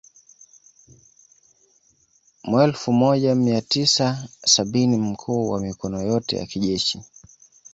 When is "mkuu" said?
4.97-5.49